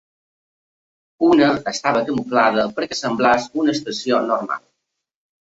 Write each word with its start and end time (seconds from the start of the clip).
Una 1.27 1.49
estava 1.73 2.01
camuflada 2.09 2.65
perquè 2.79 2.97
semblés 3.03 3.47
una 3.65 3.79
estació 3.79 4.25
normal. 4.33 4.65